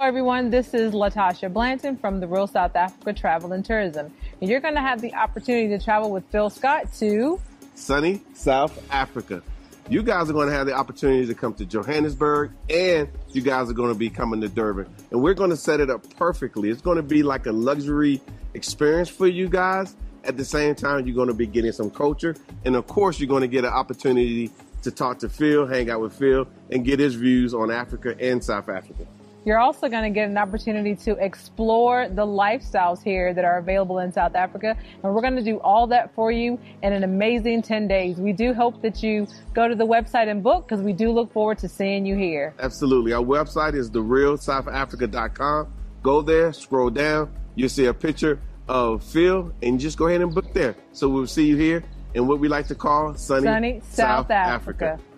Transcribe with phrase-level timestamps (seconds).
[0.00, 4.10] Hello everyone, this is Latasha Blanton from the Real South Africa Travel and Tourism.
[4.40, 7.38] And you're going to have the opportunity to travel with Phil Scott to
[7.74, 9.42] sunny South Africa.
[9.90, 13.68] You guys are going to have the opportunity to come to Johannesburg and you guys
[13.68, 14.86] are going to be coming to Durban.
[15.10, 16.70] And we're going to set it up perfectly.
[16.70, 18.22] It's going to be like a luxury
[18.54, 19.94] experience for you guys.
[20.24, 22.34] At the same time, you're going to be getting some culture.
[22.64, 26.00] And of course, you're going to get an opportunity to talk to Phil, hang out
[26.00, 29.06] with Phil, and get his views on Africa and South Africa.
[29.44, 34.00] You're also going to get an opportunity to explore the lifestyles here that are available
[34.00, 34.76] in South Africa.
[35.02, 38.18] And we're going to do all that for you in an amazing 10 days.
[38.18, 41.32] We do hope that you go to the website and book because we do look
[41.32, 42.54] forward to seeing you here.
[42.58, 43.12] Absolutely.
[43.14, 45.72] Our website is therealsouthafrica.com.
[46.02, 50.34] Go there, scroll down, you'll see a picture of Phil, and just go ahead and
[50.34, 50.74] book there.
[50.92, 54.30] So we'll see you here in what we like to call sunny, sunny South, South
[54.30, 54.92] Africa.
[54.92, 55.09] Africa.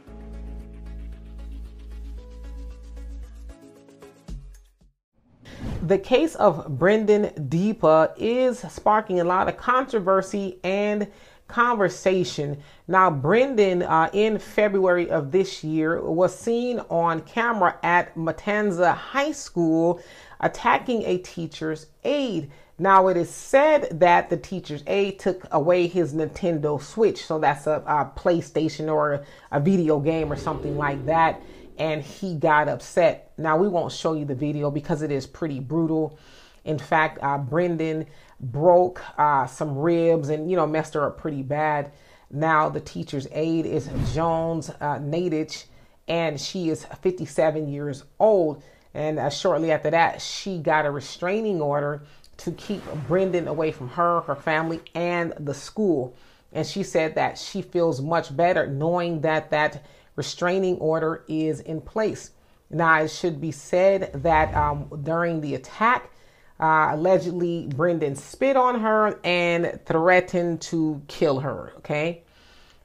[5.92, 11.06] The case of Brendan Depa is sparking a lot of controversy and
[11.48, 12.62] conversation.
[12.88, 19.32] Now, Brendan, uh, in February of this year, was seen on camera at Matanza High
[19.32, 20.00] School
[20.40, 22.50] attacking a teacher's aide.
[22.78, 27.66] Now, it is said that the teacher's aide took away his Nintendo Switch, so that's
[27.66, 31.42] a, a PlayStation or a, a video game or something like that
[31.78, 33.32] and he got upset.
[33.38, 36.18] Now, we won't show you the video because it is pretty brutal.
[36.64, 38.06] In fact, uh, Brendan
[38.40, 41.92] broke uh, some ribs and, you know, messed her up pretty bad.
[42.30, 45.66] Now, the teacher's aide is Jones uh, Naydich,
[46.08, 48.62] and she is 57 years old.
[48.94, 52.02] And uh, shortly after that, she got a restraining order
[52.38, 56.14] to keep Brendan away from her, her family, and the school.
[56.52, 59.84] And she said that she feels much better knowing that that
[60.16, 62.30] restraining order is in place.
[62.70, 66.10] Now, it should be said that um, during the attack,
[66.58, 71.72] uh, allegedly Brendan spit on her and threatened to kill her.
[71.78, 72.22] Okay.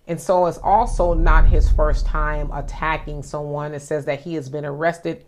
[0.08, 3.74] And so it's also not his first time attacking someone.
[3.74, 5.26] It says that he has been arrested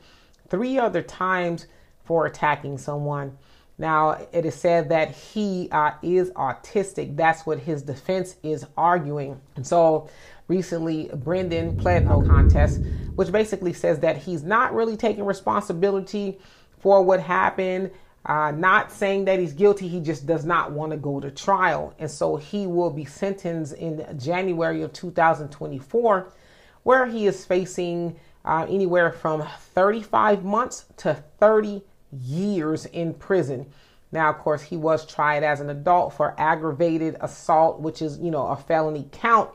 [0.50, 1.68] three other times
[2.06, 3.38] for attacking someone.
[3.80, 7.16] Now, it is said that he uh, is autistic.
[7.16, 9.40] That's what his defense is arguing.
[9.56, 10.10] And so
[10.50, 12.82] recently, Brendan pled no contest,
[13.16, 16.38] which basically says that he's not really taking responsibility
[16.80, 17.92] for what happened.
[18.26, 21.94] Uh, not saying that he's guilty, he just does not want to go to trial.
[22.00, 26.34] And so he will be sentenced in January of 2024,
[26.84, 31.82] where he is facing uh, anywhere from 35 months to 30
[32.12, 33.68] years in prison.
[34.12, 38.32] Now, of course, he was tried as an adult for aggravated assault, which is, you
[38.32, 39.52] know, a felony count.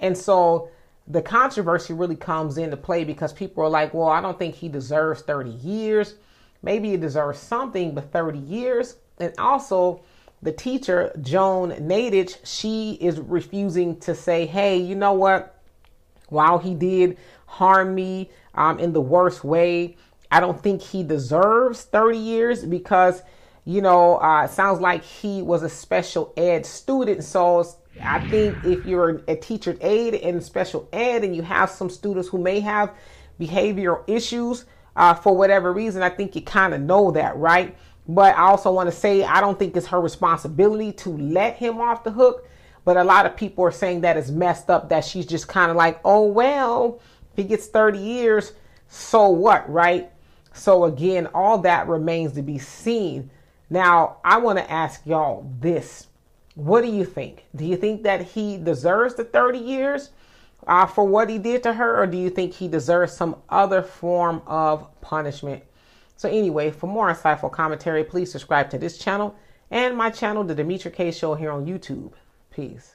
[0.00, 0.70] And so
[1.06, 4.68] the controversy really comes into play because people are like, well, I don't think he
[4.68, 6.14] deserves 30 years.
[6.62, 8.96] Maybe he deserves something, but 30 years.
[9.18, 10.02] And also,
[10.42, 15.60] the teacher, Joan Naydich, she is refusing to say, hey, you know what?
[16.28, 19.96] While he did harm me um, in the worst way,
[20.30, 23.22] I don't think he deserves 30 years because,
[23.64, 27.24] you know, uh, it sounds like he was a special ed student.
[27.24, 27.64] So
[28.02, 32.28] I think if you're a teacher aide in special ed and you have some students
[32.28, 32.94] who may have
[33.40, 34.64] behavioral issues
[34.96, 37.76] uh, for whatever reason, I think you kind of know that, right?
[38.08, 41.80] But I also want to say I don't think it's her responsibility to let him
[41.80, 42.48] off the hook.
[42.84, 45.72] But a lot of people are saying that it's messed up that she's just kind
[45.72, 47.00] of like, oh, well,
[47.32, 48.52] if he gets 30 years,
[48.88, 50.12] so what, right?
[50.56, 53.30] So again, all that remains to be seen.
[53.68, 56.06] Now, I want to ask y'all this.
[56.54, 57.44] What do you think?
[57.54, 60.10] Do you think that he deserves the 30 years
[60.66, 63.82] uh, for what he did to her, or do you think he deserves some other
[63.82, 65.62] form of punishment?
[66.16, 69.36] So, anyway, for more insightful commentary, please subscribe to this channel
[69.70, 72.12] and my channel, The Demetra Kaye Show, here on YouTube.
[72.50, 72.94] Peace.